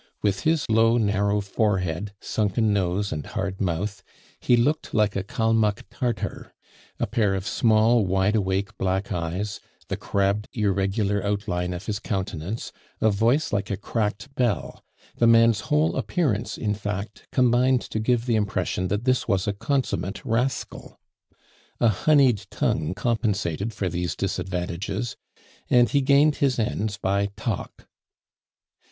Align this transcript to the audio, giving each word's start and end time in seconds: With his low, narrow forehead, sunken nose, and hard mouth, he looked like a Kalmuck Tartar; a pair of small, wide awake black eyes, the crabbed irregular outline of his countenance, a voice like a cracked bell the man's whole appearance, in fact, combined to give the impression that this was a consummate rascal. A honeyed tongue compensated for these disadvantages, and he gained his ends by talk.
With 0.23 0.39
his 0.39 0.65
low, 0.67 0.97
narrow 0.97 1.41
forehead, 1.41 2.15
sunken 2.19 2.73
nose, 2.73 3.11
and 3.13 3.23
hard 3.23 3.61
mouth, 3.61 4.01
he 4.39 4.57
looked 4.57 4.95
like 4.95 5.15
a 5.15 5.21
Kalmuck 5.23 5.83
Tartar; 5.91 6.55
a 6.99 7.05
pair 7.05 7.35
of 7.35 7.45
small, 7.45 8.03
wide 8.03 8.35
awake 8.35 8.75
black 8.79 9.11
eyes, 9.11 9.59
the 9.89 9.97
crabbed 9.97 10.47
irregular 10.53 11.23
outline 11.23 11.71
of 11.71 11.85
his 11.85 11.99
countenance, 11.99 12.71
a 12.99 13.11
voice 13.11 13.53
like 13.53 13.69
a 13.69 13.77
cracked 13.77 14.33
bell 14.33 14.83
the 15.17 15.27
man's 15.27 15.59
whole 15.69 15.95
appearance, 15.95 16.57
in 16.57 16.73
fact, 16.73 17.27
combined 17.31 17.81
to 17.81 17.99
give 17.99 18.25
the 18.25 18.35
impression 18.35 18.87
that 18.87 19.05
this 19.05 19.27
was 19.27 19.47
a 19.47 19.53
consummate 19.53 20.25
rascal. 20.25 20.99
A 21.79 21.89
honeyed 21.89 22.47
tongue 22.49 22.95
compensated 22.95 23.71
for 23.71 23.87
these 23.87 24.15
disadvantages, 24.15 25.15
and 25.69 25.89
he 25.89 26.01
gained 26.01 26.37
his 26.37 26.57
ends 26.57 26.97
by 26.97 27.27
talk. 27.37 27.87